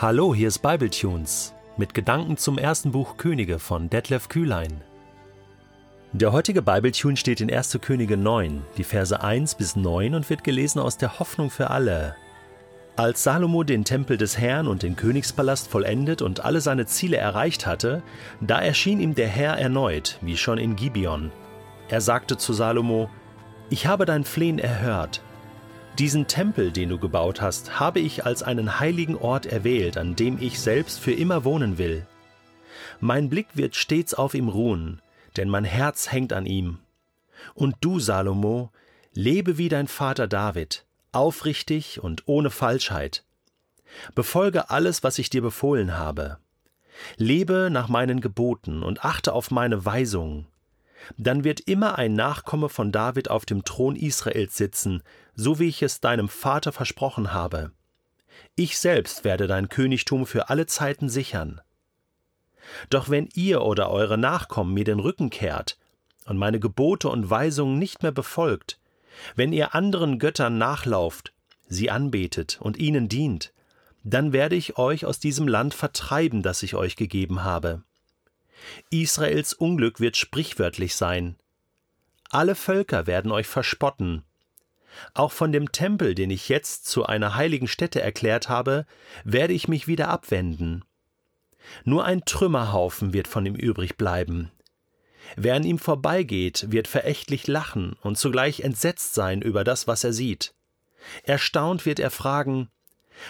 Hallo, 0.00 0.32
hier 0.32 0.46
ist 0.46 0.60
Bibletunes 0.60 1.54
mit 1.76 1.92
Gedanken 1.92 2.36
zum 2.36 2.56
ersten 2.56 2.92
Buch 2.92 3.16
Könige 3.16 3.58
von 3.58 3.90
Detlef 3.90 4.28
Kühlein. 4.28 4.80
Der 6.12 6.30
heutige 6.30 6.62
Bibletune 6.62 7.16
steht 7.16 7.40
in 7.40 7.52
1. 7.52 7.80
Könige 7.82 8.16
9, 8.16 8.62
die 8.76 8.84
Verse 8.84 9.20
1 9.20 9.56
bis 9.56 9.74
9 9.74 10.14
und 10.14 10.30
wird 10.30 10.44
gelesen 10.44 10.78
aus 10.78 10.98
der 10.98 11.18
Hoffnung 11.18 11.50
für 11.50 11.70
alle. 11.70 12.14
Als 12.94 13.24
Salomo 13.24 13.64
den 13.64 13.84
Tempel 13.84 14.16
des 14.16 14.38
Herrn 14.38 14.68
und 14.68 14.84
den 14.84 14.94
Königspalast 14.94 15.66
vollendet 15.66 16.22
und 16.22 16.44
alle 16.44 16.60
seine 16.60 16.86
Ziele 16.86 17.16
erreicht 17.16 17.66
hatte, 17.66 18.04
da 18.40 18.60
erschien 18.60 19.00
ihm 19.00 19.16
der 19.16 19.26
Herr 19.26 19.58
erneut, 19.58 20.20
wie 20.20 20.36
schon 20.36 20.58
in 20.58 20.76
Gibeon. 20.76 21.32
Er 21.88 22.00
sagte 22.00 22.36
zu 22.36 22.52
Salomo: 22.52 23.10
Ich 23.68 23.88
habe 23.88 24.04
dein 24.04 24.22
Flehen 24.22 24.60
erhört, 24.60 25.22
diesen 25.98 26.26
Tempel, 26.28 26.70
den 26.70 26.88
du 26.90 26.98
gebaut 26.98 27.40
hast, 27.40 27.80
habe 27.80 28.00
ich 28.00 28.24
als 28.24 28.42
einen 28.42 28.78
heiligen 28.78 29.16
Ort 29.16 29.46
erwählt, 29.46 29.96
an 29.96 30.14
dem 30.14 30.40
ich 30.40 30.60
selbst 30.60 31.00
für 31.00 31.12
immer 31.12 31.44
wohnen 31.44 31.78
will. 31.78 32.06
Mein 33.00 33.28
Blick 33.28 33.48
wird 33.54 33.74
stets 33.74 34.14
auf 34.14 34.34
ihm 34.34 34.48
ruhen, 34.48 35.02
denn 35.36 35.48
mein 35.48 35.64
Herz 35.64 36.12
hängt 36.12 36.32
an 36.32 36.46
ihm. 36.46 36.78
Und 37.54 37.76
du, 37.80 37.98
Salomo, 37.98 38.70
lebe 39.12 39.58
wie 39.58 39.68
dein 39.68 39.88
Vater 39.88 40.28
David, 40.28 40.84
aufrichtig 41.12 42.00
und 42.02 42.22
ohne 42.26 42.50
Falschheit. 42.50 43.24
Befolge 44.14 44.70
alles, 44.70 45.02
was 45.02 45.18
ich 45.18 45.30
dir 45.30 45.42
befohlen 45.42 45.96
habe. 45.96 46.38
Lebe 47.16 47.68
nach 47.70 47.88
meinen 47.88 48.20
Geboten 48.20 48.82
und 48.82 49.04
achte 49.04 49.32
auf 49.32 49.50
meine 49.50 49.84
Weisungen 49.84 50.46
dann 51.16 51.44
wird 51.44 51.60
immer 51.60 51.98
ein 51.98 52.14
Nachkomme 52.14 52.68
von 52.68 52.92
David 52.92 53.30
auf 53.30 53.46
dem 53.46 53.64
Thron 53.64 53.96
Israels 53.96 54.56
sitzen, 54.56 55.02
so 55.34 55.58
wie 55.58 55.68
ich 55.68 55.82
es 55.82 56.00
deinem 56.00 56.28
Vater 56.28 56.72
versprochen 56.72 57.32
habe. 57.32 57.72
Ich 58.56 58.78
selbst 58.78 59.24
werde 59.24 59.46
dein 59.46 59.68
Königtum 59.68 60.26
für 60.26 60.48
alle 60.48 60.66
Zeiten 60.66 61.08
sichern. 61.08 61.60
Doch 62.90 63.08
wenn 63.08 63.28
ihr 63.34 63.62
oder 63.62 63.90
eure 63.90 64.18
Nachkommen 64.18 64.74
mir 64.74 64.84
den 64.84 64.98
Rücken 64.98 65.30
kehrt 65.30 65.78
und 66.26 66.36
meine 66.36 66.60
Gebote 66.60 67.08
und 67.08 67.30
Weisungen 67.30 67.78
nicht 67.78 68.02
mehr 68.02 68.12
befolgt, 68.12 68.78
wenn 69.34 69.52
ihr 69.52 69.74
anderen 69.74 70.18
Göttern 70.18 70.58
nachlauft, 70.58 71.32
sie 71.68 71.90
anbetet 71.90 72.58
und 72.60 72.76
ihnen 72.76 73.08
dient, 73.08 73.52
dann 74.04 74.32
werde 74.32 74.56
ich 74.56 74.78
euch 74.78 75.04
aus 75.04 75.18
diesem 75.18 75.48
Land 75.48 75.74
vertreiben, 75.74 76.42
das 76.42 76.62
ich 76.62 76.74
euch 76.74 76.96
gegeben 76.96 77.42
habe. 77.42 77.82
Israels 78.90 79.52
Unglück 79.52 80.00
wird 80.00 80.16
sprichwörtlich 80.16 80.94
sein. 80.94 81.36
Alle 82.30 82.54
Völker 82.54 83.06
werden 83.06 83.32
euch 83.32 83.46
verspotten. 83.46 84.24
Auch 85.14 85.32
von 85.32 85.52
dem 85.52 85.72
Tempel, 85.72 86.14
den 86.14 86.30
ich 86.30 86.48
jetzt 86.48 86.86
zu 86.86 87.06
einer 87.06 87.34
heiligen 87.34 87.68
Stätte 87.68 88.00
erklärt 88.00 88.48
habe, 88.48 88.86
werde 89.24 89.52
ich 89.52 89.68
mich 89.68 89.86
wieder 89.86 90.08
abwenden. 90.08 90.84
Nur 91.84 92.04
ein 92.04 92.24
Trümmerhaufen 92.24 93.12
wird 93.12 93.28
von 93.28 93.44
ihm 93.46 93.54
übrig 93.54 93.96
bleiben. 93.96 94.50
Wer 95.36 95.56
an 95.56 95.64
ihm 95.64 95.78
vorbeigeht, 95.78 96.66
wird 96.70 96.88
verächtlich 96.88 97.46
lachen 97.46 97.96
und 98.00 98.16
zugleich 98.16 98.60
entsetzt 98.60 99.14
sein 99.14 99.42
über 99.42 99.62
das, 99.64 99.86
was 99.86 100.04
er 100.04 100.12
sieht. 100.12 100.54
Erstaunt 101.22 101.86
wird 101.86 102.00
er 102.00 102.10
fragen, 102.10 102.68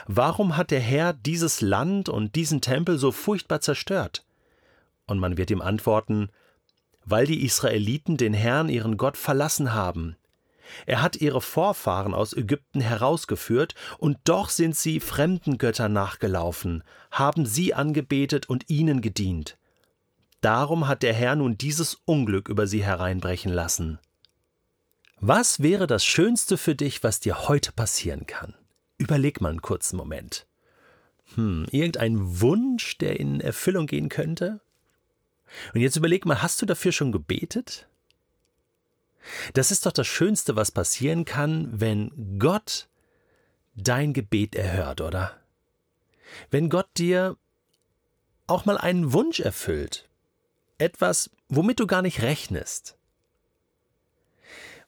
Warum 0.07 0.57
hat 0.57 0.71
der 0.71 0.81
Herr 0.81 1.13
dieses 1.13 1.61
Land 1.61 2.09
und 2.09 2.35
diesen 2.35 2.61
Tempel 2.61 2.99
so 2.99 3.11
furchtbar 3.11 3.61
zerstört? 3.61 4.25
Und 5.09 5.19
man 5.19 5.37
wird 5.37 5.51
ihm 5.51 5.61
antworten, 5.61 6.29
weil 7.05 7.27
die 7.27 7.45
Israeliten 7.45 8.17
den 8.17 8.35
Herrn, 8.35 8.69
ihren 8.69 8.97
Gott, 8.97 9.17
verlassen 9.17 9.75
haben. 9.75 10.17
Er 10.87 11.03
hat 11.03 11.17
ihre 11.17 11.41
Vorfahren 11.41 12.15
aus 12.15 12.35
Ägypten 12.35 12.81
herausgeführt, 12.81 13.75
und 13.99 14.19
doch 14.25 14.51
sind 14.51 14.77
sie 14.77 15.01
fremden 15.01 15.59
Göttern 15.59 15.93
nachgelaufen, 15.93 16.85
haben 17.11 17.47
sie 17.47 17.75
angebetet 17.75 18.49
und 18.49 18.69
ihnen 18.69 19.01
gedient. 19.01 19.59
Darum 20.41 20.87
hat 20.87 21.03
der 21.03 21.15
Herr 21.15 21.35
nun 21.35 21.59
dieses 21.59 21.95
Unglück 22.05 22.49
über 22.49 22.67
sie 22.67 22.85
hereinbrechen 22.85 23.53
lassen. 23.53 23.99
Was 25.21 25.61
wäre 25.61 25.89
das 25.89 26.05
Schönste 26.05 26.57
für 26.57 26.77
dich, 26.77 27.03
was 27.03 27.19
dir 27.19 27.49
heute 27.49 27.73
passieren 27.73 28.27
kann? 28.27 28.55
Überleg 28.99 29.41
mal 29.41 29.51
einen 29.51 29.63
kurzen 29.63 29.97
Moment. 29.97 30.47
Hm, 31.35 31.67
irgendein 31.71 32.41
Wunsch, 32.41 32.99
der 32.99 33.19
in 33.19 33.41
Erfüllung 33.41 33.87
gehen 33.87 34.09
könnte? 34.09 34.61
Und 35.75 35.81
jetzt 35.81 35.97
überleg 35.97 36.27
mal, 36.27 36.43
hast 36.43 36.61
du 36.63 36.67
dafür 36.67 36.93
schon 36.93 37.13
gebetet? 37.13 37.89
Das 39.55 39.71
ist 39.71 39.87
doch 39.87 39.93
das 39.93 40.07
Schönste, 40.07 40.57
was 40.57 40.71
passieren 40.71 41.25
kann, 41.25 41.81
wenn 41.81 42.39
Gott 42.39 42.89
dein 43.75 44.13
Gebet 44.13 44.55
erhört, 44.55 45.01
oder? 45.01 45.41
Wenn 46.51 46.69
Gott 46.69 46.89
dir 46.97 47.37
auch 48.47 48.65
mal 48.65 48.79
einen 48.79 49.13
Wunsch 49.13 49.41
erfüllt, 49.41 50.09
etwas, 50.79 51.31
womit 51.49 51.81
du 51.81 51.87
gar 51.87 52.03
nicht 52.03 52.23
rechnest. 52.23 52.97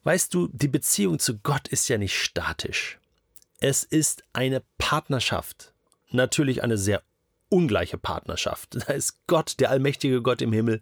Weißt 0.03 0.33
du, 0.33 0.49
die 0.53 0.69
Beziehung 0.69 1.19
zu 1.19 1.39
Gott 1.39 1.69
ist 1.69 1.89
ja 1.89 1.99
nicht 1.99 2.19
statisch. 2.19 2.99
Es 3.59 3.85
ist 3.85 4.25
eine 4.33 4.63
Partnerschaft, 4.79 5.75
natürlich 6.11 6.63
eine 6.63 6.79
sehr 6.79 7.03
ungleiche 7.51 7.99
Partnerschaft. 7.99 8.79
Da 8.89 8.95
ist 8.95 9.19
Gott, 9.27 9.61
der 9.61 9.71
allmächtige 9.71 10.23
Gott 10.23 10.41
im 10.41 10.53
Himmel, 10.53 10.81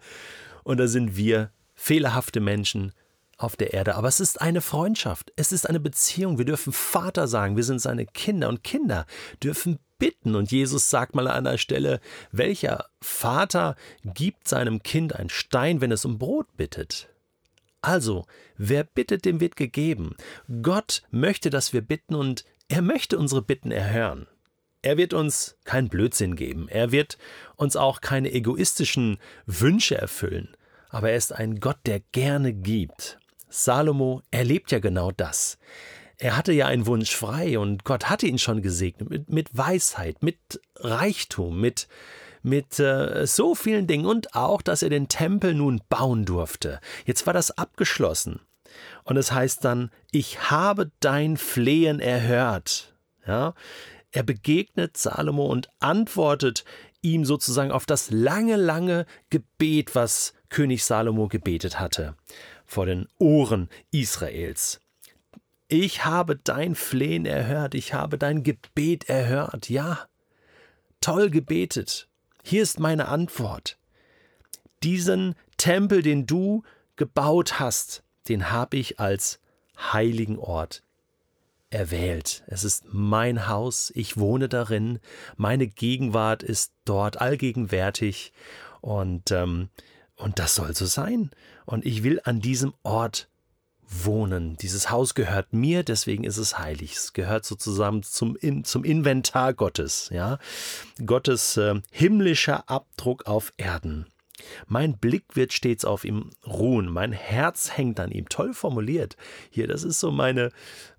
und 0.62 0.78
da 0.78 0.86
sind 0.86 1.16
wir, 1.16 1.50
fehlerhafte 1.74 2.40
Menschen, 2.40 2.92
auf 3.38 3.56
der 3.56 3.72
Erde. 3.72 3.94
Aber 3.94 4.08
es 4.08 4.20
ist 4.20 4.40
eine 4.40 4.60
Freundschaft, 4.60 5.32
es 5.36 5.52
ist 5.52 5.68
eine 5.68 5.80
Beziehung. 5.80 6.38
Wir 6.38 6.44
dürfen 6.44 6.72
Vater 6.72 7.28
sagen, 7.28 7.56
wir 7.56 7.64
sind 7.64 7.80
seine 7.80 8.04
Kinder 8.04 8.48
und 8.48 8.64
Kinder 8.64 9.06
dürfen 9.42 9.78
bitten. 9.98 10.34
Und 10.34 10.50
Jesus 10.50 10.90
sagt 10.90 11.14
mal 11.14 11.28
an 11.28 11.46
einer 11.46 11.58
Stelle, 11.58 12.00
welcher 12.32 12.86
Vater 13.00 13.76
gibt 14.04 14.48
seinem 14.48 14.82
Kind 14.82 15.14
ein 15.14 15.30
Stein, 15.30 15.80
wenn 15.80 15.92
es 15.92 16.04
um 16.04 16.18
Brot 16.18 16.48
bittet? 16.56 17.08
Also, 17.80 18.26
wer 18.56 18.82
bittet, 18.82 19.24
dem 19.24 19.40
wird 19.40 19.54
gegeben. 19.54 20.16
Gott 20.62 21.02
möchte, 21.10 21.48
dass 21.48 21.72
wir 21.72 21.80
bitten 21.80 22.16
und 22.16 22.44
er 22.68 22.82
möchte 22.82 23.18
unsere 23.18 23.40
Bitten 23.40 23.70
erhören. 23.70 24.26
Er 24.82 24.96
wird 24.96 25.12
uns 25.12 25.56
keinen 25.64 25.88
Blödsinn 25.88 26.36
geben. 26.36 26.68
Er 26.68 26.92
wird 26.92 27.18
uns 27.56 27.76
auch 27.76 28.00
keine 28.00 28.32
egoistischen 28.32 29.18
Wünsche 29.46 29.96
erfüllen. 29.98 30.56
Aber 30.88 31.10
er 31.10 31.16
ist 31.16 31.32
ein 31.32 31.60
Gott, 31.60 31.78
der 31.86 32.00
gerne 32.12 32.52
gibt. 32.52 33.18
Salomo 33.48 34.22
erlebt 34.30 34.70
ja 34.70 34.78
genau 34.78 35.10
das. 35.10 35.58
Er 36.16 36.36
hatte 36.36 36.52
ja 36.52 36.66
einen 36.66 36.86
Wunsch 36.86 37.14
frei 37.14 37.58
und 37.58 37.84
Gott 37.84 38.10
hatte 38.10 38.26
ihn 38.26 38.38
schon 38.38 38.62
gesegnet 38.62 39.08
mit, 39.08 39.30
mit 39.30 39.56
Weisheit, 39.56 40.22
mit 40.22 40.60
Reichtum, 40.76 41.60
mit, 41.60 41.88
mit 42.42 42.78
äh, 42.80 43.26
so 43.26 43.54
vielen 43.54 43.86
Dingen 43.86 44.06
und 44.06 44.34
auch, 44.34 44.62
dass 44.62 44.82
er 44.82 44.90
den 44.90 45.08
Tempel 45.08 45.54
nun 45.54 45.80
bauen 45.88 46.24
durfte. 46.24 46.80
Jetzt 47.04 47.26
war 47.26 47.34
das 47.34 47.56
abgeschlossen. 47.56 48.40
Und 49.04 49.16
es 49.16 49.32
heißt 49.32 49.64
dann, 49.64 49.90
ich 50.10 50.50
habe 50.50 50.90
dein 51.00 51.36
Flehen 51.36 52.00
erhört. 52.00 52.94
Ja, 53.26 53.54
er 54.10 54.22
begegnet 54.22 54.96
Salomo 54.96 55.46
und 55.46 55.68
antwortet 55.80 56.64
ihm 57.02 57.24
sozusagen 57.24 57.70
auf 57.70 57.86
das 57.86 58.10
lange, 58.10 58.56
lange 58.56 59.06
Gebet, 59.30 59.94
was 59.94 60.32
König 60.48 60.84
Salomo 60.84 61.28
gebetet 61.28 61.78
hatte, 61.78 62.16
vor 62.64 62.86
den 62.86 63.06
Ohren 63.18 63.68
Israels. 63.90 64.80
Ich 65.68 66.04
habe 66.06 66.36
dein 66.36 66.74
Flehen 66.74 67.26
erhört, 67.26 67.74
ich 67.74 67.92
habe 67.92 68.16
dein 68.16 68.42
Gebet 68.42 69.08
erhört, 69.08 69.68
ja. 69.68 70.08
Toll 71.00 71.30
gebetet. 71.30 72.08
Hier 72.42 72.62
ist 72.62 72.80
meine 72.80 73.08
Antwort. 73.08 73.78
Diesen 74.82 75.34
Tempel, 75.58 76.02
den 76.02 76.26
du 76.26 76.62
gebaut 76.96 77.60
hast, 77.60 78.02
den 78.28 78.50
habe 78.50 78.78
ich 78.78 78.98
als 78.98 79.40
heiligen 79.76 80.38
Ort 80.38 80.82
erwählt. 81.70 82.44
Es 82.46 82.64
ist 82.64 82.84
mein 82.92 83.48
Haus, 83.48 83.92
ich 83.94 84.16
wohne 84.16 84.48
darin, 84.48 85.00
meine 85.36 85.66
Gegenwart 85.66 86.42
ist 86.42 86.72
dort 86.84 87.20
allgegenwärtig 87.20 88.32
und, 88.80 89.30
ähm, 89.30 89.68
und 90.16 90.38
das 90.38 90.54
soll 90.54 90.74
so 90.74 90.86
sein. 90.86 91.30
Und 91.66 91.84
ich 91.84 92.02
will 92.02 92.20
an 92.24 92.40
diesem 92.40 92.72
Ort 92.82 93.28
wohnen. 93.88 94.56
Dieses 94.56 94.90
Haus 94.90 95.14
gehört 95.14 95.52
mir, 95.52 95.82
deswegen 95.82 96.24
ist 96.24 96.36
es 96.36 96.58
heilig. 96.58 96.94
Es 96.94 97.12
gehört 97.12 97.44
sozusagen 97.44 98.02
zum, 98.02 98.36
zum 98.64 98.84
Inventar 98.84 99.54
Gottes, 99.54 100.10
ja. 100.12 100.38
Gottes 101.04 101.56
äh, 101.56 101.80
himmlischer 101.90 102.68
Abdruck 102.68 103.26
auf 103.26 103.52
Erden. 103.56 104.06
Mein 104.66 104.98
Blick 104.98 105.36
wird 105.36 105.52
stets 105.52 105.84
auf 105.84 106.04
ihm 106.04 106.30
ruhen, 106.46 106.90
mein 106.90 107.12
Herz 107.12 107.76
hängt 107.76 108.00
an 108.00 108.10
ihm. 108.10 108.28
Toll 108.28 108.54
formuliert. 108.54 109.16
Hier, 109.50 109.66
das 109.66 109.84
ist 109.84 110.00
so 110.00 110.10
meine, 110.10 110.50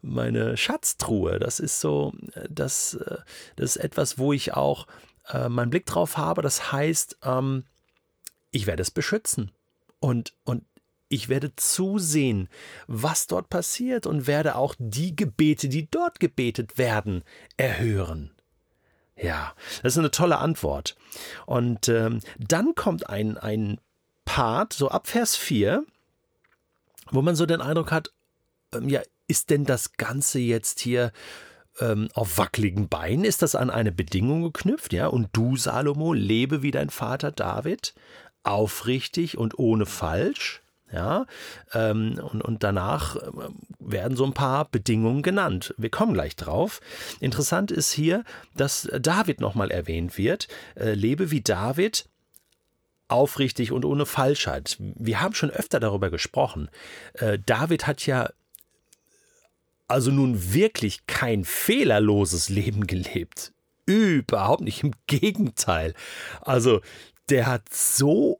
meine 0.01 0.57
Schatztruhe. 0.57 1.39
Das 1.39 1.59
ist 1.59 1.79
so, 1.79 2.13
das, 2.49 2.95
äh, 2.95 3.17
das 3.55 3.75
ist 3.75 3.83
etwas, 3.83 4.17
wo 4.17 4.33
ich 4.33 4.53
auch 4.53 4.87
äh, 5.29 5.49
meinen 5.49 5.69
Blick 5.69 5.85
drauf 5.85 6.17
habe. 6.17 6.41
Das 6.41 6.71
heißt, 6.71 7.19
ähm, 7.23 7.63
ich 8.51 8.67
werde 8.67 8.81
es 8.81 8.91
beschützen. 8.91 9.51
Und, 9.99 10.33
und 10.43 10.63
ich 11.09 11.27
werde 11.27 11.55
zusehen, 11.55 12.49
was 12.87 13.27
dort 13.27 13.49
passiert 13.49 14.05
und 14.05 14.27
werde 14.27 14.55
auch 14.55 14.75
die 14.77 15.15
Gebete, 15.15 15.67
die 15.67 15.89
dort 15.89 16.19
gebetet 16.19 16.77
werden, 16.77 17.23
erhören. 17.57 18.31
Ja, 19.21 19.53
das 19.83 19.93
ist 19.93 19.97
eine 19.97 20.11
tolle 20.11 20.37
Antwort. 20.37 20.95
Und 21.45 21.89
ähm, 21.89 22.21
dann 22.37 22.75
kommt 22.75 23.09
ein, 23.09 23.37
ein 23.37 23.79
Part, 24.25 24.73
so 24.73 24.89
ab 24.89 25.07
Vers 25.07 25.35
4, 25.35 25.83
wo 27.11 27.21
man 27.21 27.35
so 27.35 27.45
den 27.45 27.61
Eindruck 27.61 27.91
hat, 27.91 28.11
ähm, 28.73 28.87
ja, 28.87 29.01
ist 29.27 29.49
denn 29.49 29.65
das 29.65 29.93
Ganze 29.93 30.39
jetzt 30.39 30.79
hier 30.79 31.11
ähm, 31.79 32.09
auf 32.13 32.37
wackeligen 32.37 32.87
Beinen? 32.87 33.25
Ist 33.25 33.41
das 33.41 33.55
an 33.55 33.69
eine 33.69 33.91
Bedingung 33.91 34.43
geknüpft? 34.43 34.93
Ja, 34.93 35.07
und 35.07 35.29
du, 35.33 35.57
Salomo, 35.57 36.13
lebe 36.13 36.61
wie 36.61 36.71
dein 36.71 36.89
Vater 36.89 37.31
David, 37.31 37.93
aufrichtig 38.43 39.37
und 39.37 39.59
ohne 39.59 39.85
Falsch. 39.85 40.61
Ja, 40.91 41.27
ähm, 41.73 42.19
und, 42.19 42.41
und 42.41 42.63
danach 42.63 43.15
ähm, 43.15 43.57
werden 43.79 44.17
so 44.17 44.25
ein 44.25 44.33
paar 44.33 44.65
Bedingungen 44.65 45.21
genannt. 45.21 45.75
Wir 45.77 45.91
kommen 45.91 46.15
gleich 46.15 46.35
drauf. 46.35 46.81
Interessant 47.19 47.69
ist 47.69 47.91
hier, 47.91 48.23
dass 48.55 48.89
David 48.99 49.39
nochmal 49.39 49.69
erwähnt 49.69 50.17
wird. 50.17 50.47
Äh, 50.75 50.93
lebe 50.93 51.29
wie 51.29 51.41
David, 51.41 52.09
aufrichtig 53.07 53.71
und 53.71 53.85
ohne 53.85 54.05
Falschheit. 54.05 54.77
Wir 54.79 55.21
haben 55.21 55.35
schon 55.35 55.51
öfter 55.51 55.79
darüber 55.79 56.09
gesprochen. 56.09 56.69
Äh, 57.13 57.37
David 57.45 57.85
hat 57.85 58.05
ja 58.05 58.29
also 59.87 60.11
nun 60.11 60.53
wirklich 60.53 61.07
kein 61.07 61.43
fehlerloses 61.43 62.49
Leben 62.49 62.87
gelebt. 62.87 63.53
Überhaupt 63.85 64.61
nicht, 64.61 64.83
im 64.83 64.93
Gegenteil. 65.07 65.95
Also 66.41 66.81
der 67.29 67.47
hat 67.47 67.73
so 67.73 68.39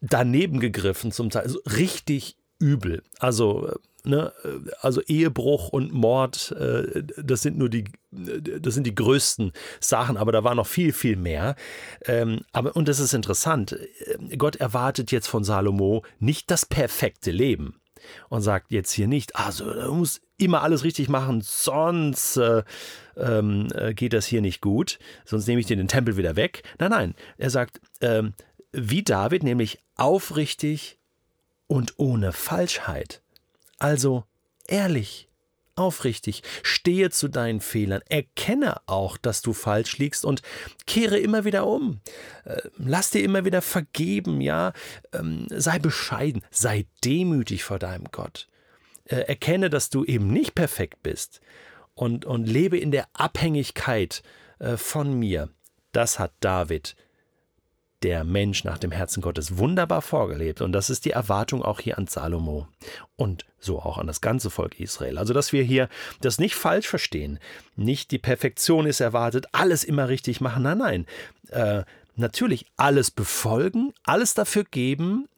daneben 0.00 0.60
gegriffen 0.60 1.12
zum 1.12 1.30
Teil, 1.30 1.42
also 1.42 1.60
richtig 1.66 2.36
übel. 2.58 3.02
Also 3.18 3.70
Ne, 4.06 4.32
also 4.82 5.02
Ehebruch 5.02 5.70
und 5.70 5.92
Mord, 5.92 6.52
äh, 6.52 7.02
das 7.20 7.42
sind 7.42 7.58
nur 7.58 7.68
die, 7.68 7.86
das 8.12 8.74
sind 8.74 8.86
die 8.86 8.94
größten 8.94 9.50
Sachen, 9.80 10.16
aber 10.16 10.30
da 10.30 10.44
war 10.44 10.54
noch 10.54 10.68
viel, 10.68 10.92
viel 10.92 11.16
mehr. 11.16 11.56
Ähm, 12.04 12.42
aber, 12.52 12.76
und 12.76 12.86
das 12.86 13.00
ist 13.00 13.14
interessant. 13.14 13.76
Gott 14.38 14.54
erwartet 14.54 15.10
jetzt 15.10 15.26
von 15.26 15.42
Salomo 15.42 16.04
nicht 16.20 16.52
das 16.52 16.64
perfekte 16.64 17.32
Leben 17.32 17.80
und 18.28 18.42
sagt 18.42 18.70
jetzt 18.70 18.92
hier 18.92 19.08
nicht, 19.08 19.34
also 19.34 19.72
du 19.72 19.92
musst 19.92 20.20
immer 20.38 20.62
alles 20.62 20.84
richtig 20.84 21.08
machen, 21.08 21.40
sonst 21.42 22.36
äh, 22.36 22.62
ähm, 23.16 23.66
äh, 23.74 23.92
geht 23.92 24.12
das 24.12 24.26
hier 24.26 24.40
nicht 24.40 24.60
gut, 24.60 25.00
sonst 25.24 25.48
nehme 25.48 25.60
ich 25.60 25.66
dir 25.66 25.76
den 25.76 25.88
Tempel 25.88 26.16
wieder 26.16 26.36
weg. 26.36 26.62
Nein, 26.78 26.90
nein, 26.90 27.14
er 27.38 27.50
sagt, 27.50 27.80
ähm, 28.00 28.34
wie 28.76 29.02
David, 29.02 29.42
nämlich 29.42 29.78
aufrichtig 29.96 30.98
und 31.66 31.94
ohne 31.96 32.32
Falschheit. 32.32 33.22
Also 33.78 34.24
ehrlich, 34.68 35.28
aufrichtig, 35.74 36.42
stehe 36.62 37.10
zu 37.10 37.28
deinen 37.28 37.60
Fehlern, 37.60 38.02
erkenne 38.08 38.76
auch, 38.86 39.16
dass 39.16 39.42
du 39.42 39.52
falsch 39.52 39.98
liegst 39.98 40.24
und 40.24 40.42
kehre 40.86 41.18
immer 41.18 41.44
wieder 41.44 41.66
um. 41.66 42.00
Äh, 42.44 42.62
lass 42.78 43.10
dir 43.10 43.22
immer 43.22 43.44
wieder 43.44 43.62
vergeben, 43.62 44.40
ja, 44.40 44.72
ähm, 45.12 45.46
sei 45.50 45.78
bescheiden, 45.78 46.42
sei 46.50 46.86
demütig 47.04 47.64
vor 47.64 47.78
deinem 47.78 48.06
Gott. 48.10 48.48
Äh, 49.04 49.16
erkenne, 49.16 49.70
dass 49.70 49.90
du 49.90 50.04
eben 50.04 50.32
nicht 50.32 50.54
perfekt 50.54 51.02
bist 51.02 51.40
und, 51.94 52.24
und 52.24 52.46
lebe 52.46 52.78
in 52.78 52.90
der 52.90 53.08
Abhängigkeit 53.12 54.22
äh, 54.58 54.76
von 54.76 55.18
mir. 55.18 55.50
Das 55.92 56.18
hat 56.18 56.32
David 56.40 56.96
der 58.02 58.24
Mensch 58.24 58.64
nach 58.64 58.78
dem 58.78 58.90
Herzen 58.92 59.22
Gottes 59.22 59.56
wunderbar 59.58 60.02
vorgelebt. 60.02 60.60
Und 60.60 60.72
das 60.72 60.90
ist 60.90 61.04
die 61.04 61.10
Erwartung 61.10 61.62
auch 61.62 61.80
hier 61.80 61.98
an 61.98 62.06
Salomo 62.06 62.68
und 63.16 63.44
so 63.58 63.80
auch 63.80 63.98
an 63.98 64.06
das 64.06 64.20
ganze 64.20 64.50
Volk 64.50 64.78
Israel. 64.78 65.18
Also, 65.18 65.32
dass 65.32 65.52
wir 65.52 65.62
hier 65.62 65.88
das 66.20 66.38
nicht 66.38 66.54
falsch 66.54 66.86
verstehen. 66.86 67.38
Nicht 67.74 68.10
die 68.10 68.18
Perfektion 68.18 68.86
ist 68.86 69.00
erwartet, 69.00 69.46
alles 69.52 69.82
immer 69.82 70.08
richtig 70.08 70.40
machen. 70.40 70.62
Nein, 70.62 70.78
nein. 70.78 71.06
Äh, 71.50 71.84
natürlich 72.16 72.66
alles 72.76 73.10
befolgen, 73.10 73.92
alles 74.04 74.34
dafür 74.34 74.64
geben 74.64 75.28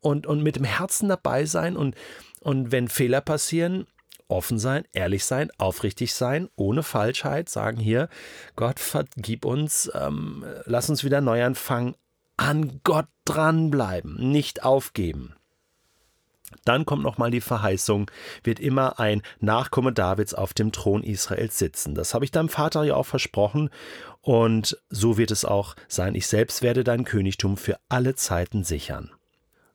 und, 0.00 0.26
und 0.26 0.42
mit 0.42 0.56
dem 0.56 0.64
Herzen 0.64 1.08
dabei 1.08 1.46
sein. 1.46 1.76
Und, 1.76 1.94
und 2.40 2.72
wenn 2.72 2.88
Fehler 2.88 3.20
passieren, 3.20 3.86
offen 4.28 4.58
sein, 4.58 4.84
ehrlich 4.92 5.24
sein, 5.24 5.50
aufrichtig 5.58 6.14
sein, 6.14 6.48
ohne 6.56 6.82
Falschheit, 6.82 7.48
sagen 7.48 7.78
hier, 7.78 8.08
Gott 8.56 8.80
vergib 8.80 9.44
uns, 9.44 9.90
ähm, 9.94 10.44
lass 10.64 10.90
uns 10.90 11.04
wieder 11.04 11.20
neu 11.20 11.44
anfangen, 11.44 11.94
an 12.36 12.80
Gott 12.84 13.06
dranbleiben, 13.24 14.16
nicht 14.30 14.64
aufgeben. 14.64 15.34
Dann 16.64 16.86
kommt 16.86 17.02
nochmal 17.02 17.30
die 17.30 17.40
Verheißung, 17.40 18.10
wird 18.42 18.60
immer 18.60 19.00
ein 19.00 19.22
Nachkomme 19.40 19.92
Davids 19.92 20.34
auf 20.34 20.54
dem 20.54 20.72
Thron 20.72 21.02
Israels 21.02 21.58
sitzen. 21.58 21.94
Das 21.94 22.14
habe 22.14 22.24
ich 22.24 22.30
deinem 22.30 22.48
Vater 22.48 22.84
ja 22.84 22.94
auch 22.94 23.06
versprochen 23.06 23.70
und 24.20 24.78
so 24.88 25.18
wird 25.18 25.30
es 25.30 25.44
auch 25.44 25.76
sein. 25.88 26.14
Ich 26.14 26.26
selbst 26.26 26.62
werde 26.62 26.84
dein 26.84 27.04
Königtum 27.04 27.56
für 27.56 27.78
alle 27.88 28.14
Zeiten 28.14 28.64
sichern. 28.64 29.15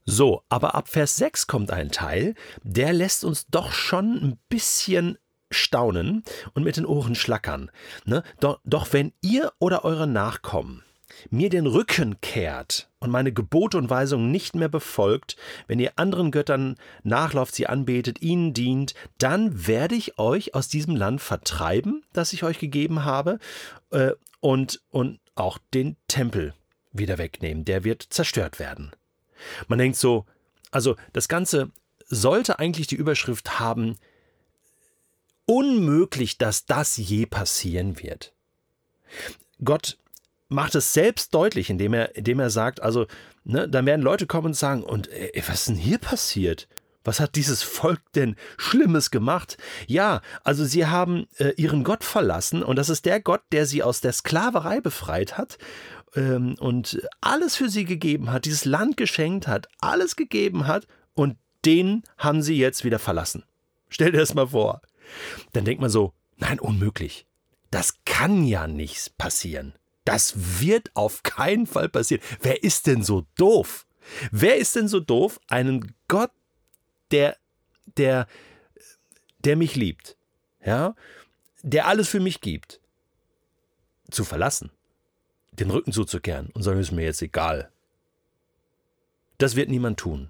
So, 0.06 0.44
aber 0.50 0.76
ab 0.76 0.88
Vers 0.88 1.16
6 1.18 1.48
kommt 1.48 1.72
ein 1.72 1.92
Teil, 1.92 2.36
der 2.64 2.94
lässt 2.94 3.24
uns 3.24 3.48
doch 3.48 3.72
schon 3.72 4.16
ein 4.16 4.40
bisschen 4.50 5.18
staunen 5.52 6.24
und 6.54 6.64
mit 6.64 6.78
den 6.78 6.86
Ohren 6.86 7.16
schlackern. 7.16 7.72
Ne? 8.06 8.24
Doch, 8.40 8.60
doch 8.64 8.94
wenn 8.94 9.14
ihr 9.22 9.52
oder 9.60 9.86
eure 9.86 10.08
Nachkommen 10.08 10.84
mir 11.30 11.50
den 11.50 11.68
Rücken 11.68 12.20
kehrt 12.22 12.90
und 13.00 13.12
meine 13.12 13.34
Gebote 13.34 13.78
und 13.78 13.90
Weisungen 13.90 14.32
nicht 14.32 14.56
mehr 14.56 14.70
befolgt, 14.70 15.36
wenn 15.68 15.80
ihr 15.80 15.94
anderen 15.98 16.32
Göttern 16.32 16.78
nachlauft, 17.04 17.54
sie 17.54 17.68
anbetet, 17.68 18.22
ihnen 18.22 18.54
dient, 18.54 18.94
dann 19.18 19.68
werde 19.68 19.96
ich 19.96 20.18
euch 20.18 20.56
aus 20.56 20.70
diesem 20.70 20.96
Land 20.96 21.22
vertreiben, 21.22 22.04
das 22.14 22.34
ich 22.34 22.44
euch 22.44 22.60
gegeben 22.60 23.04
habe, 23.04 23.40
äh, 23.92 24.12
und, 24.40 24.82
und 24.90 25.20
auch 25.36 25.60
den 25.74 25.98
Tempel 26.08 26.54
wieder 26.92 27.18
wegnehmen. 27.18 27.66
Der 27.66 27.84
wird 27.84 28.02
zerstört 28.10 28.58
werden. 28.58 28.92
Man 29.68 29.80
denkt 29.80 29.98
so, 29.98 30.26
also 30.72 30.96
das 31.14 31.28
Ganze 31.28 31.72
sollte 32.08 32.60
eigentlich 32.60 32.88
die 32.88 32.96
Überschrift 32.96 33.60
haben, 33.60 33.98
unmöglich, 35.46 36.38
dass 36.38 36.66
das 36.66 36.98
je 36.98 37.26
passieren 37.26 38.02
wird. 38.02 38.34
Gott 39.64 39.98
macht 40.50 40.76
es 40.76 40.94
selbst 40.94 41.34
deutlich, 41.34 41.70
indem 41.70 41.94
er, 41.94 42.16
indem 42.16 42.40
er 42.40 42.50
sagt, 42.50 42.82
also, 42.82 43.08
ne, 43.44 43.68
dann 43.70 43.86
werden 43.86 44.02
Leute 44.02 44.28
kommen 44.28 44.48
und 44.48 44.54
sagen, 44.54 44.84
und 44.84 45.10
ey, 45.10 45.30
äh, 45.34 45.44
was 45.48 45.62
ist 45.62 45.70
denn 45.70 45.76
hier 45.76 45.98
passiert? 45.98 46.68
Was 47.04 47.20
hat 47.20 47.36
dieses 47.36 47.64
Volk 47.64 48.02
denn 48.14 48.36
Schlimmes 48.58 49.10
gemacht? 49.10 49.58
Ja, 49.88 50.22
also 50.44 50.66
sie 50.66 50.86
haben 50.86 51.28
äh, 51.38 51.54
ihren 51.56 51.84
Gott 51.84 52.04
verlassen 52.04 52.62
und 52.64 52.76
das 52.76 52.90
ist 52.90 53.06
der 53.06 53.20
Gott, 53.20 53.42
der 53.52 53.66
sie 53.66 53.82
aus 53.82 54.02
der 54.02 54.14
Sklaverei 54.14 54.82
befreit 54.82 55.38
hat 55.38 55.58
ähm, 56.16 56.56
und 56.60 57.02
alles 57.22 57.56
für 57.56 57.70
sie 57.70 57.86
gegeben 57.86 58.32
hat, 58.32 58.46
dieses 58.46 58.66
Land 58.66 58.98
geschenkt 58.98 59.48
hat, 59.48 59.68
alles 59.80 60.16
gegeben 60.16 60.68
hat 60.68 60.88
und 61.14 61.38
den 61.66 62.04
haben 62.18 62.42
sie 62.42 62.58
jetzt 62.58 62.84
wieder 62.84 63.00
verlassen. 63.00 63.44
Stell 63.90 64.12
dir 64.12 64.20
das 64.20 64.34
mal 64.34 64.48
vor. 64.48 64.82
Dann 65.54 65.66
denkt 65.66 65.82
man 65.82 65.90
so, 65.90 66.14
nein, 66.38 66.60
unmöglich. 66.60 67.26
Das 67.70 67.96
kann 68.06 68.44
ja 68.44 68.68
nicht 68.68 69.18
passieren. 69.18 69.74
Das 70.06 70.62
wird 70.62 70.92
auf 70.96 71.24
keinen 71.24 71.68
Fall 71.68 71.90
passieren. 71.90 72.24
Wer 72.42 72.64
ist 72.64 72.88
denn 72.88 73.04
so 73.04 73.26
doof? 73.36 73.86
Wer 74.32 74.58
ist 74.58 74.76
denn 74.76 74.88
so 74.88 75.00
doof, 75.00 75.40
einen 75.48 75.94
Gott, 76.08 76.32
der, 77.12 77.38
der, 77.98 78.28
der 79.40 79.56
mich 79.56 79.76
liebt, 79.76 80.18
ja, 80.66 80.96
der 81.62 81.88
alles 81.88 82.10
für 82.10 82.20
mich 82.20 82.42
gibt, 82.42 82.82
zu 84.10 84.24
verlassen? 84.24 84.72
Den 85.52 85.70
Rücken 85.70 85.92
zuzukehren 85.92 86.50
und 86.54 86.64
sagen, 86.64 86.80
ist 86.80 86.92
mir 86.92 87.04
jetzt 87.04 87.22
egal. 87.22 87.72
Das 89.38 89.56
wird 89.56 89.70
niemand 89.70 90.00
tun. 90.00 90.30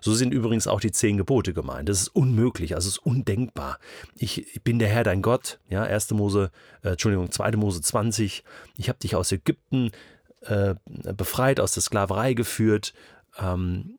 So 0.00 0.14
sind 0.14 0.32
übrigens 0.32 0.66
auch 0.66 0.80
die 0.80 0.92
zehn 0.92 1.16
Gebote 1.16 1.52
gemeint. 1.52 1.88
Das 1.88 2.00
ist 2.00 2.08
unmöglich, 2.08 2.74
also 2.74 2.88
es 2.88 2.96
ist 2.96 3.04
undenkbar. 3.04 3.78
Ich, 4.16 4.60
bin 4.62 4.78
der 4.78 4.88
Herr, 4.88 5.02
dein 5.04 5.22
Gott. 5.22 5.58
Ja, 5.68 5.82
1. 5.82 6.12
Mose, 6.12 6.50
äh, 6.82 6.90
Entschuldigung, 6.90 7.30
2. 7.30 7.52
Mose 7.52 7.82
20. 7.82 8.44
Ich 8.76 8.88
habe 8.88 8.98
dich 9.00 9.16
aus 9.16 9.32
Ägypten 9.32 9.90
äh, 10.42 10.74
befreit, 10.86 11.60
aus 11.60 11.72
der 11.72 11.82
Sklaverei 11.82 12.34
geführt. 12.34 12.94
Ähm, 13.38 13.98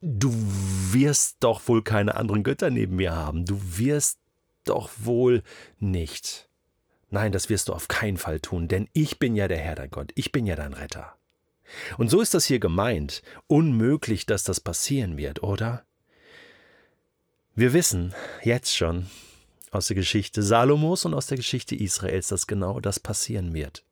du 0.00 0.32
wirst 0.92 1.38
doch 1.40 1.66
wohl 1.66 1.82
keine 1.82 2.16
anderen 2.16 2.42
Götter 2.42 2.70
neben 2.70 2.96
mir 2.96 3.14
haben. 3.14 3.44
Du 3.46 3.58
wirst 3.78 4.18
doch 4.64 4.90
wohl 4.98 5.42
nicht. 5.78 6.49
Nein, 7.10 7.32
das 7.32 7.48
wirst 7.48 7.68
du 7.68 7.72
auf 7.72 7.88
keinen 7.88 8.16
Fall 8.16 8.40
tun, 8.40 8.68
denn 8.68 8.88
ich 8.92 9.18
bin 9.18 9.34
ja 9.34 9.48
der 9.48 9.58
Herr 9.58 9.74
dein 9.74 9.90
Gott, 9.90 10.12
ich 10.14 10.32
bin 10.32 10.46
ja 10.46 10.54
dein 10.56 10.72
Retter. 10.72 11.16
Und 11.98 12.08
so 12.08 12.20
ist 12.20 12.34
das 12.34 12.46
hier 12.46 12.58
gemeint. 12.58 13.22
Unmöglich, 13.46 14.26
dass 14.26 14.44
das 14.44 14.60
passieren 14.60 15.16
wird, 15.16 15.42
oder? 15.42 15.84
Wir 17.54 17.72
wissen 17.72 18.14
jetzt 18.42 18.74
schon 18.76 19.06
aus 19.70 19.88
der 19.88 19.96
Geschichte 19.96 20.42
Salomos 20.42 21.04
und 21.04 21.14
aus 21.14 21.26
der 21.26 21.36
Geschichte 21.36 21.76
Israels, 21.76 22.28
dass 22.28 22.46
genau 22.46 22.80
das 22.80 22.98
passieren 22.98 23.54
wird. 23.54 23.84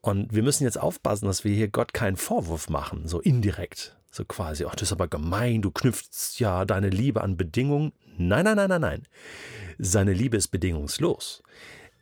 Und 0.00 0.32
wir 0.34 0.42
müssen 0.42 0.64
jetzt 0.64 0.78
aufpassen, 0.78 1.26
dass 1.26 1.44
wir 1.44 1.54
hier 1.54 1.68
Gott 1.68 1.92
keinen 1.92 2.16
Vorwurf 2.16 2.68
machen, 2.68 3.08
so 3.08 3.20
indirekt. 3.20 3.96
So 4.16 4.24
quasi, 4.24 4.64
ach, 4.64 4.74
das 4.74 4.88
ist 4.88 4.92
aber 4.92 5.08
gemein, 5.08 5.60
du 5.60 5.70
knüpfst 5.70 6.38
ja 6.40 6.64
deine 6.64 6.88
Liebe 6.88 7.20
an 7.20 7.36
Bedingungen. 7.36 7.92
Nein, 8.16 8.46
nein, 8.46 8.56
nein, 8.56 8.70
nein, 8.70 8.80
nein. 8.80 9.02
Seine 9.78 10.14
Liebe 10.14 10.38
ist 10.38 10.48
bedingungslos. 10.48 11.42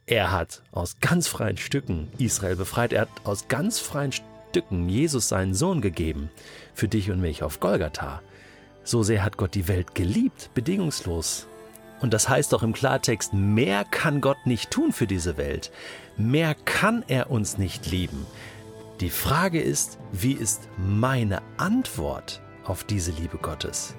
Er 0.07 0.31
hat 0.31 0.63
aus 0.71 1.01
ganz 1.01 1.27
freien 1.27 1.57
Stücken 1.57 2.07
Israel 2.19 2.55
befreit. 2.55 2.93
Er 2.93 3.01
hat 3.01 3.09
aus 3.25 3.49
ganz 3.49 3.81
freien 3.81 4.13
Stücken 4.13 4.89
Jesus 4.89 5.29
seinen 5.29 5.55
Sohn 5.55 5.81
gegeben. 5.81 6.31
Für 6.73 6.87
dich 6.87 7.11
und 7.11 7.21
mich 7.21 7.43
auf 7.43 7.59
Golgatha. 7.59 8.23
So 8.85 9.03
sehr 9.03 9.25
hat 9.25 9.37
Gott 9.37 9.57
die 9.57 9.67
Welt 9.67 9.97
geliebt, 9.97 10.51
bedingungslos. 10.55 11.49
Und 12.01 12.15
das 12.15 12.29
heißt 12.29 12.55
auch 12.55 12.63
im 12.63 12.75
Klartext, 12.75 13.33
mehr 13.33 13.85
kann 13.85 14.21
Gott 14.21 14.47
nicht 14.47 14.71
tun 14.71 14.93
für 14.93 15.09
diese 15.09 15.37
Welt. 15.37 15.73
Mehr 16.17 16.55
kann 16.55 17.03
er 17.09 17.33
uns 17.33 17.59
nicht 17.59 17.91
lieben. 17.91 18.25
Die 19.01 19.11
Frage 19.11 19.61
ist, 19.61 19.99
wie 20.13 20.35
ist 20.35 20.69
meine 20.79 21.43
Antwort 21.57 22.41
auf 22.65 22.85
diese 22.85 23.11
Liebe 23.11 23.39
Gottes? 23.39 23.97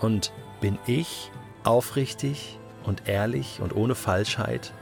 Und 0.00 0.34
bin 0.60 0.78
ich 0.86 1.30
aufrichtig 1.64 2.58
und 2.84 3.08
ehrlich 3.08 3.60
und 3.62 3.74
ohne 3.74 3.94
Falschheit 3.94 4.74